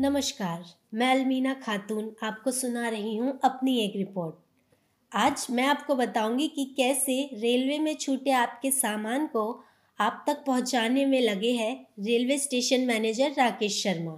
[0.00, 4.34] नमस्कार, मैं अलमीना खातून आपको सुना रही हूँ अपनी एक रिपोर्ट।
[5.12, 9.42] आज मैं आपको बताऊँगी कि कैसे रेलवे में छूटे आपके सामान को
[9.98, 14.12] आप तक पहुँचाने में लगे हैं railway station manager Rakesh Sharma.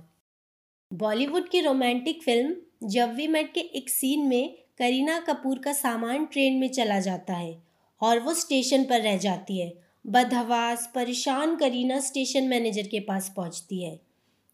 [0.90, 6.26] Bollywood की romantic film Jab We Met के एक सीन में करीना कपूर का सामान
[6.26, 7.56] ट्रेन में चला जाता है
[8.00, 9.72] और वो स्टेशन पर रह जाती है।
[10.04, 14.09] बदहवास, परेशान करीना स्टेशन मैनेजर के पास पहुँचती है।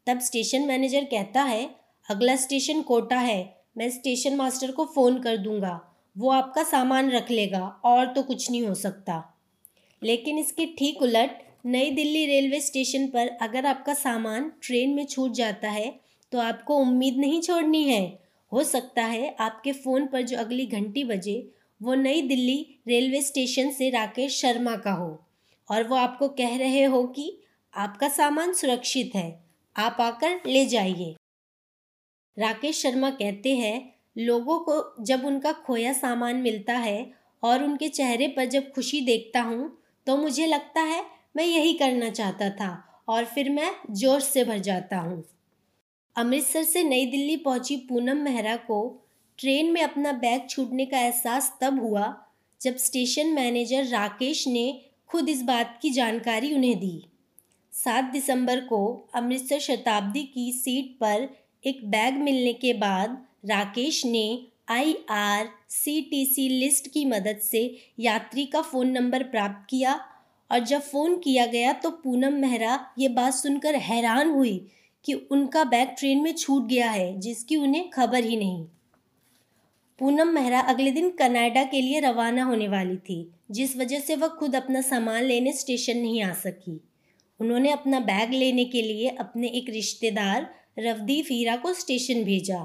[0.07, 1.69] तब स्टेशन मैनेजर कहता है,
[2.09, 5.81] अगला स्टेशन कोटा है, मैं स्टेशन मास्टर को फ़ोन कर दूँगा,
[6.17, 9.23] वो आपका सामान रख लेगा, और तो कुछ नहीं हो सकता।
[10.03, 15.33] लेकिन इसके ठीक उलट नई दिल्ली रेलवे स्टेशन पर अगर आपका सामान ट्रेन में छूट
[15.33, 15.95] जाता है
[16.33, 18.03] तो आपको उम्मीद नहीं छोड़नी है।
[18.53, 21.35] हो सकता है आपके फ़ोन पर जो अगली घंटी बजे,
[21.81, 25.09] वो नई दिल्ली रेलवे स्टेशन से राकेश शर्मा का हो,
[25.69, 27.31] और वो आपको कह रहे हो कि
[27.75, 29.46] आपका सामान सुरक्षित है।
[29.77, 31.15] आप आकर ले जाइए।
[32.37, 37.11] राकेश शर्मा कहते हैं, लोगों को जब उनका खोया सामान मिलता है
[37.43, 39.71] और उनके चेहरे पर जब खुशी देखता हूँ
[40.07, 41.05] तो मुझे लगता है
[41.37, 42.71] मैं यही करना चाहता था
[43.09, 45.23] और फिर मैं जोश से भर जाता हूँ।
[46.17, 48.79] अमृतसर से नई दिल्ली पहुँची पूनम मेहरा को
[49.39, 52.15] ट्रेन में अपना बैग छूटने का एहसास तब हुआ,
[52.61, 57.11] जब स्टेशन मैनेजर राकेश ने खुद इस बात की जानकारी उन्हें दी।
[57.77, 61.29] सात दिसंबर को अमृतसर शताब्दी की सीट पर
[61.65, 67.39] एक बैग मिलने के बाद राकेश ने I R C T C list की मदद
[67.43, 70.01] से यात्री का फ़ोन नंबर प्राप्त किया
[70.51, 74.67] और जब फ़ोन किया गया तो पूनम मेहरा ये बात सुनकर हैरान हुई
[75.05, 78.65] कि उनका बैग ट्रेन में छूट गया है, जिसकी उन्हें खबर ही नहीं।
[79.99, 84.29] पूनम मेहरा अगले दिन कनाडा के लिए रवाना होने वाली थी, जिस वजह से वह
[84.29, 86.81] खुद अपना सामान लेने स्टेशन नहीं आ सकी।
[87.41, 92.65] उन्होंने अपना बैग लेने के लिए अपने एक रिश्तेदार, रवदीप हीरा को स्टेशन भेजा।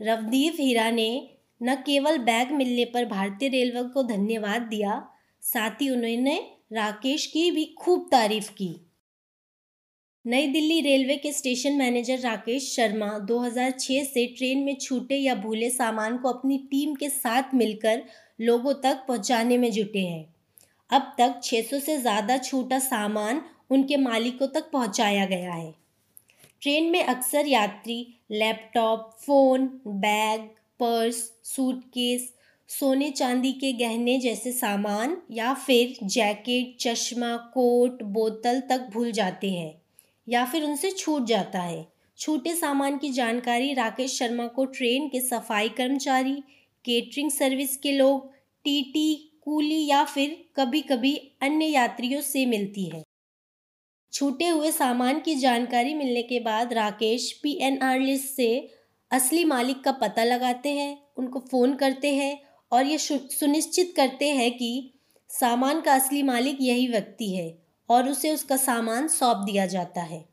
[0.00, 5.02] रवदीप हीरा ने न केवल बैग मिलने पर भारतीय रेलवे को धन्यवाद दिया,
[5.42, 6.38] साथ ही उन्होंने
[6.72, 8.74] राकेश की भी खूब तारीफ़ की।
[10.24, 15.70] नई दिल्ली रेलवे के स्टेशन मैनेजर राकेश शर्मा 2006 से ट्रेन में छूटे या भूले
[15.70, 18.02] सामान को अपनी टीम के साथ मिलकर
[18.40, 20.34] लोगों तक पहुँचाने में जुटे हैं।
[20.90, 25.74] अब तक 600 से ज़्यादा छूटा सामान उनके मालिकों तक पहुँचाया गया है।
[26.62, 30.40] ट्रेन में अक्सर यात्री laptop, phone, bag,
[30.80, 32.32] purse, suitcase,
[32.68, 39.50] सोने चांदी के गहने जैसे सामान या फिर जैकेट, चश्मा, कोट, बोतल तक भूल जाते
[39.50, 39.82] हैं
[40.28, 41.86] या फिर उनसे छूट जाता है।
[42.18, 46.34] छूटे सामान की जानकारी राकेश शर्मा को ट्रेन के सफ़ाई कर्मचारी,
[46.84, 48.30] केटरिंग सर्विस के लोग,
[48.64, 53.02] टीटी, कूली या फिर कभी कभी अन्य यात्रियों से मिलती है।
[54.12, 58.68] छूटे हुए सामान की जानकारी मिलने के बाद राकेश पीएनआर लिस्ट से
[59.10, 62.38] असली मालिक का पता लगाते हैं, उनको फ़ोन करते हैं
[62.72, 64.92] और ये सुनिश्चित करते हैं कि
[65.30, 70.24] सामान का असली मालिक यही व्यक्ति है और उसे उसका सामान सौंप दिया जाता है।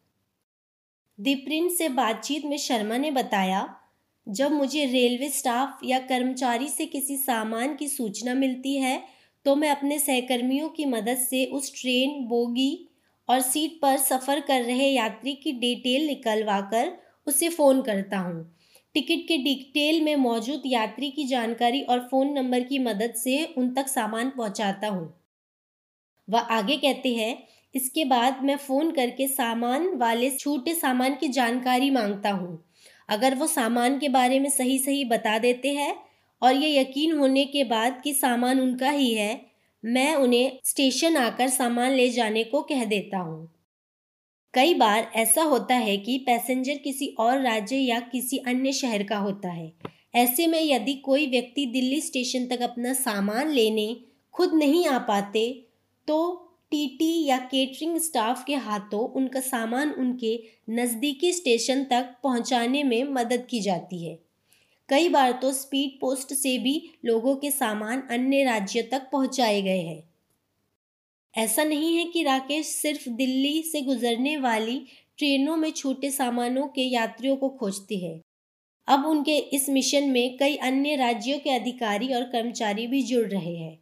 [1.20, 3.68] दीप्रिंट से बातचीत में शर्मा ने बताया,
[4.28, 9.02] जब मुझे रेलवे स्टाफ या कर्मचारी से किसी सामान की सूचना मिलती है
[9.46, 12.88] तो मैं अपने सहकर्मियों की मदद से उस ट्रेन, बोगी
[13.30, 16.92] और सीट पर सफ़र कर रहे यात्री की डिटेल निकलवा कर
[17.28, 18.44] उसे फ़ोन करता हूँ।
[18.96, 23.74] टिकट के डिटेल में मौजूद यात्री की जानकारी और फ़ोन नंबर की मदद से उन
[23.74, 25.14] तक सामान पहुँचाता हूँ।
[26.28, 27.38] वह आगे कहते हैं,
[27.76, 32.64] इसके बाद मैं फ़ोन करके सामान वाले छोटे सामान की जानकारी माँगता हूँ।
[33.09, 35.96] अगर वो सामान के बारे में सही सही बता देते हैं
[36.42, 39.47] और ये यकीन होने के बाद कि सामान उनका ही है
[39.84, 43.48] मैं उन्हें स्टेशन आकर सामान ले जाने को कह देता हूँ।
[44.54, 49.18] कई बार ऐसा होता है कि पैसेंजर किसी और राज्य या किसी अन्य शहर का
[49.18, 49.72] होता है।
[50.16, 53.96] ऐसे में यदि कोई व्यक्ति दिल्ली स्टेशन तक अपना सामान लेने
[54.34, 55.50] खुद नहीं आ पाते
[56.08, 56.20] तो
[56.72, 60.40] टीटी या केटरिंग स्टाफ के हाथों उनका सामान उनके
[60.70, 64.18] नज़दीकी स्टेशन तक पहुँचाने में मदद की जाती है।
[64.89, 69.81] कई बार तो स्पीड पोस्ट से भी लोगों के सामान अन्य राज्य तक पहुँचाए गए
[69.81, 70.03] हैं।
[71.37, 74.85] ऐसा नहीं है कि राकेश सिर्फ़ दिल्ली से गुजरने वाली
[75.17, 78.22] ट्रेनों में छोटे सामानों के यात्रियों को खोजते हैं।
[78.87, 83.55] अब उनके इस मिशन में कई अन्य राज्यों के अधिकारी और कर्मचारी भी जुड़ रहे
[83.55, 83.79] हैं।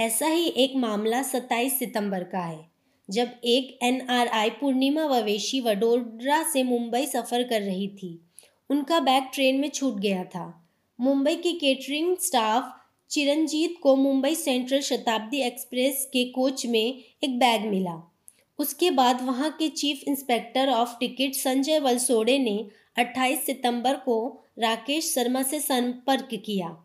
[0.00, 2.68] ऐसा ही एक मामला 27 सितंबर का है,
[3.10, 8.29] जब एक एनआरआई पूर्णिमा ववेशी वडोदरा से मुंबई सफ़र कर रही थी।
[8.70, 10.68] उनका बैग ट्रेन में छूट गया था।
[11.00, 12.76] मुंबई के केटरिंग स्टाफ
[13.10, 18.10] चिरंजीत को मुंबई सेंट्रल शताब्दी एक्सप्रेस के कोच में एक बैग मिला।
[18.58, 22.66] उसके बाद वहाँ के chief inspector of ticket Sanjay Valsode ने
[22.98, 26.76] 28 सितंबर को राकेश शर्मा से संपर्क किया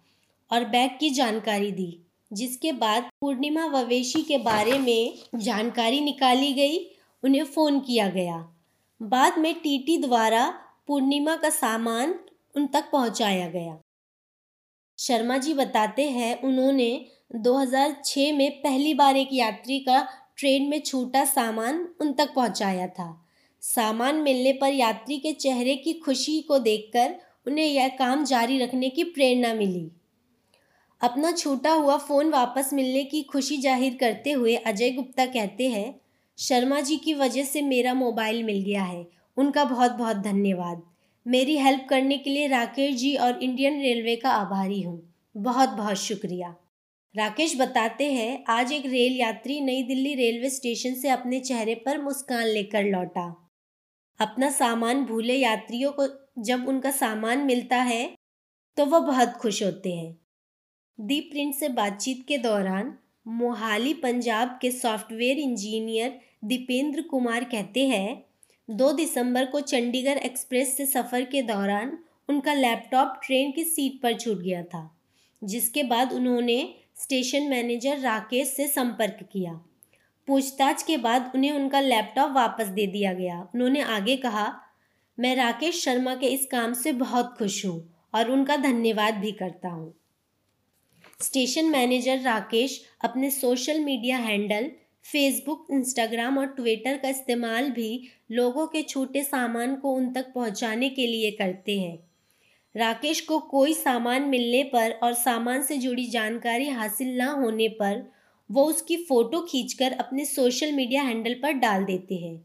[0.51, 1.99] और बैग की जानकारी दी,
[2.33, 6.77] जिसके बाद पूर्णिमा ववेशी के बारे में जानकारी निकाली गई,
[7.23, 8.53] उन्हें फ़ोन किया गया।
[9.01, 12.13] बाद में टीटी द्वारा पूर्णिमा का सामान
[12.55, 13.77] उन तक पहुँचाया गया।
[14.99, 17.05] शर्मा जी बताते हैं, उन्होंने
[17.35, 23.25] 2006 में पहली बार एक यात्री का ट्रेन में छूटा सामान उन तक पहुँचाया था।
[23.61, 27.15] सामान मिलने पर यात्री के चेहरे की खुशी को देखकर
[27.47, 29.91] उन्हें यह काम जारी रखने की प्रेरणा मिली।
[31.01, 36.01] अपना छूटा हुआ फ़ोन वापस मिलने की खुशी ज़ाहिर करते हुए अजय गुप्ता कहते हैं,
[36.37, 40.81] शर्मा जी की वजह से मेरा मोबाइल मिल गया है। उनका बहुत बहुत धन्यवाद।
[41.25, 45.01] मेरी हेल्प करने के लिए राकेश जी और इंडियन रेलवे का आभारी हूँ।
[45.35, 46.55] बहुत बहुत शुक्रिया।
[47.15, 52.01] राकेश बताते हैं, आज एक रेल यात्री नई दिल्ली रेलवे स्टेशन से अपने चेहरे पर
[52.01, 53.25] मुस्कान लेकर लौटा।
[54.19, 56.07] अपना सामान भूले यात्रियों को
[56.41, 58.05] जब उनका सामान मिलता है
[58.77, 60.15] तो वह बहुत खुश होते हैं।
[60.99, 62.93] दी प्रिंट से बातचीत के दौरान,
[63.27, 68.23] मोहाली पंजाब के सॉफ्टवेयर इंजीनियर दीपेंद्र कुमार कहते हैं
[68.69, 71.97] दो दिसंबर को चंडीगढ़ एक्सप्रेस से सफ़र के दौरान
[72.29, 74.89] उनका लैपटॉप ट्रेन की सीट पर छूट गया था,
[75.41, 76.57] जिसके बाद उन्होंने
[76.95, 79.53] स्टेशन मैनेजर राकेश से संपर्क किया।
[80.27, 84.47] पूछताछ के बाद उन्हें उनका लैपटॉप वापस दे दिया गया। उन्होंने आगे कहा,
[85.17, 87.77] मैं राकेश शर्मा के इस काम से बहुत खुश हूँ
[88.13, 89.93] और उनका धन्यवाद भी करता हूँ।
[91.21, 94.71] स्टेशन मैनेजर राकेश अपने social media handle
[95.05, 100.89] Facebook Instagram और ट्विटर का इस्तेमाल भी लोगों के छोटे सामान को उन तक पहुँचाने
[100.89, 101.97] के लिए करते हैं।
[102.75, 108.03] राकेश को कोई सामान मिलने पर और सामान से जुड़ी जानकारी हासिल ना होने पर
[108.49, 112.37] वो उसकी फ़ोटो खींचकर अपने सोशल मीडिया हैंडल पर डाल देते हैं,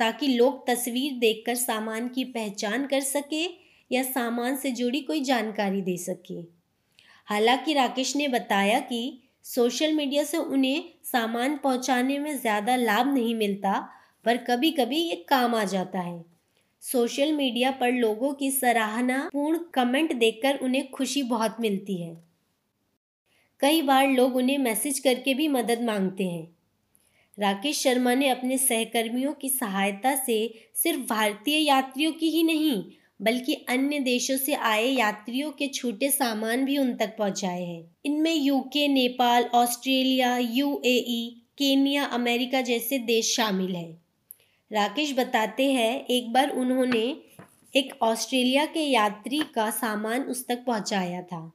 [0.00, 3.44] ताकि लोग तस्वीर देखकर सामान की पहचान कर सके
[3.90, 6.40] या सामान से जुड़ी कोई जानकारी दे सके।
[7.28, 13.34] हालाँकि राकेश ने बताया कि सोशल मीडिया से उन्हें सामान पहुँचाने में ज़्यादा लाभ नहीं
[13.34, 13.88] मिलता,
[14.24, 16.24] पर कभी कभी ये काम आ जाता है।
[16.82, 22.14] सोशल मीडिया पर लोगों की सराहना पूर्ण कमेंट देखकर उन्हें खुशी बहुत मिलती है।
[23.60, 26.56] कई बार लोग उन्हें मैसेज करके भी मदद मांगते हैं।
[27.38, 32.82] राकेश शर्मा ने अपने सहकर्मियों की सहायता से सिर्फ़ भारतीय यात्रियों की ही नहीं
[33.22, 38.34] बल्कि अन्य देशों से आए यात्रियों के छोटे सामान भी उन तक पहुँचाए हैं। इनमें
[38.34, 44.02] UK Nepal, Australia UAE Kenya, America जैसे देश शामिल हैं।
[44.72, 47.16] राकेश बताते हैं, एक बार उन्होंने
[47.76, 51.52] एक ऑस्ट्रेलिया के यात्री का सामान उस तक पहुँचाया था।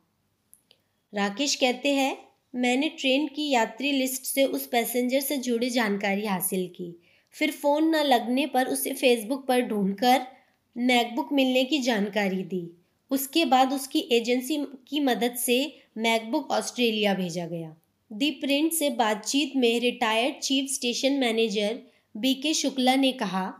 [1.13, 2.17] राकेश कहते हैं,
[2.55, 7.95] मैंने ट्रेन की यात्री लिस्ट से उस पैसेंजर से जुड़ी जानकारी हासिल की। फिर फ़ोन
[7.95, 10.36] न लगने पर उसे फेसबुक पर ढूंढकर
[10.77, 12.69] मैकबुक मिलने की जानकारी दी।
[13.11, 14.57] उसके बाद उसकी एजेंसी
[14.87, 15.59] की मदद से
[15.97, 17.75] मैकबुक ऑस्ट्रेलिया भेजा गया।
[18.11, 21.79] दी प्रिंट से बातचीत में retired chief station manager
[22.15, 23.53] B K Shukla ने कहा,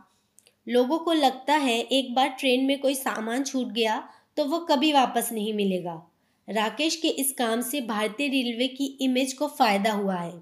[0.66, 4.02] लोगों को लगता है एक बार ट्रेन में कोई सामान छूट गया
[4.36, 6.02] तो वो कभी वापस नहीं मिलेगा।
[6.48, 10.32] राकेश के इस काम से भारतीय रेलवे की इमेज को फ़ायदा हुआ है।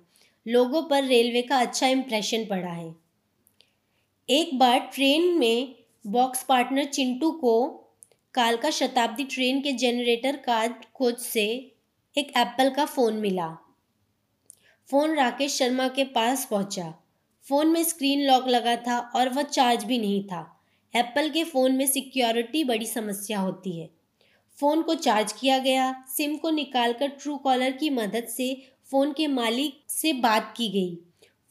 [0.46, 2.94] लोगों पर रेलवे का अच्छा इम्प्रेशन पड़ा है।
[4.28, 5.74] एक बार ट्रेन में
[6.06, 7.68] बॉक्स पार्टनर चिंटू को
[8.34, 11.44] कालका शताब्दी ट्रेन के जनरेटर कार्ड खोज से
[12.16, 13.48] एक एप्पल का फ़ोन मिला।
[14.90, 16.94] फ़ोन राकेश शर्मा के पास पहुँचा।
[17.46, 20.62] फ़ोन में स्क्रीन लॉक लगा था और वह चार्ज भी नहीं था।
[20.94, 23.90] एप्पल के फ़ोन में सिक्योरिटी बड़ी समस्या होती है।
[24.58, 28.54] फ़ोन को चार्ज किया गया। सिम को निकालकर ट्रू कॉलर की मदद से
[28.90, 30.98] फ़ोन के मालिक से बात की गई।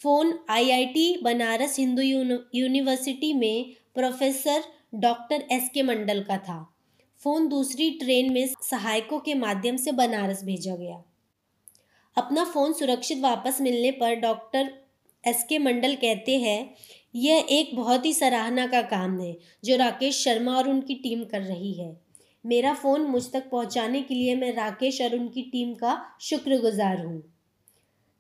[0.02, 4.64] Phone IIT Banaras Hindu university में professor
[4.96, 6.76] doctor S K Mandal का था।
[7.22, 11.04] फ़ोन दूसरी ट्रेन में सहायकों के माध्यम से बनारस भेजा गया।
[12.18, 14.72] अपना फ़ोन सुरक्षित वापस मिलने पर डॉक्टर
[15.28, 16.76] एस के मंडल कहते हैं,
[17.16, 21.42] यह एक बहुत ही सराहना का काम है, जो राकेश शर्मा और उनकी टीम कर
[21.42, 22.02] रही है।
[22.46, 27.24] मेरा फ़ोन मुझ तक पहुँचाने के लिए मैं राकेश और उनकी टीम का शुक्रगुजार हूँ।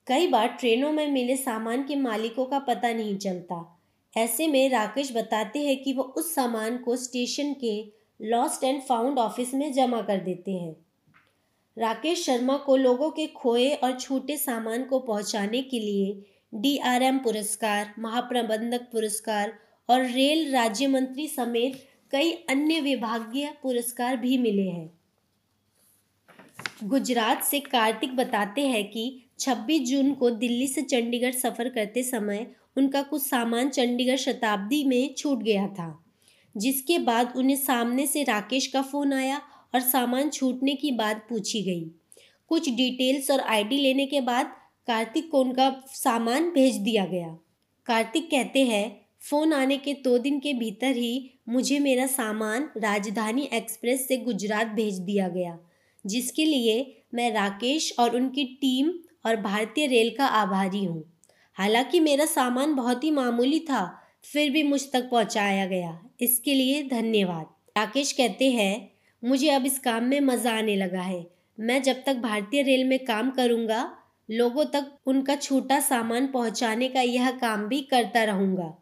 [0.08, 3.75] कई बार ट्रेनों में मिले सामान के मालिकों का पता नहीं चलता
[4.15, 7.75] ऐसे में राकेश बताते हैं कि वो उस सामान को स्टेशन के
[8.19, 10.75] लॉस्ट एंड फाउंड ऑफ़िस में जमा कर देते हैं।
[11.77, 17.93] राकेश शर्मा को लोगों के खोए और छूटे सामान को पहुँचाने के लिए डीआरएम पुरस्कार,
[18.00, 19.53] महाप्रबंधक पुरस्कार
[19.89, 21.81] और रेल राज्य मंत्री समेत
[22.12, 24.89] कई अन्य विभागीय पुरस्कार भी मिले हैं।
[26.84, 32.45] गुजरात से कार्तिक बताते हैं कि 26 जून को दिल्ली से चंडीगढ़ सफ़र करते समय
[32.77, 36.03] उनका कुछ सामान चंडीगढ़ शताब्दी में छूट गया था,
[36.55, 39.41] जिसके बाद उन्हें सामने से राकेश का फ़ोन आया
[39.74, 41.84] और सामान छूटने की बात पूछी गई।
[42.51, 44.51] कुछ डिटेल्स और आईडी लेने के बाद
[44.88, 47.27] कार्तिक को उनका सामान भेज दिया गया।
[47.88, 53.50] कार्तिक कहते हैं, फ़ोन आने के दो दिन के भीतर ही मुझे मेरा सामान राजधानी
[53.53, 55.58] एक्सप्रेस से गुजरात भेज दिया गया,
[56.05, 58.91] जिसके लिए मैं राकेश और उनकी टीम
[59.25, 61.03] और भारतीय रेल का आभारी हूँ।
[61.57, 63.83] हालाँकि मेरा सामान बहुत ही मामूली था,
[64.24, 67.45] फिर भी मुझ तक पहुँचाया गया। इसके लिए धन्यवाद।
[67.77, 68.91] राकेश कहते हैं,
[69.24, 71.25] मुझे अब इस काम में मज़ा आने लगा है।
[71.57, 73.91] मैं जब तक भारतीय रेल में काम करूँगा,
[74.29, 78.74] लोगों तक उनका छोटा सामान पहुँचाने का यह काम भी करता रहूँगा।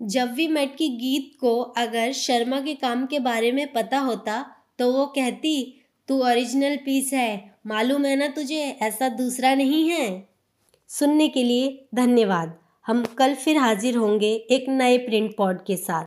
[0.00, 4.44] जब भी मेट की गीत को अगर शर्मा के काम के बारे में पता होता
[4.78, 10.35] तो वो कहती, तू ओरिजिनल पीस है। मालूम है ना तुझे, ऐसा दूसरा नहीं है?
[10.90, 12.54] सुनने के लिए धन्यवाद।
[12.86, 16.04] हम कल फिर हाजिर होंगे एक नए प्रिंट पॉड के साथ।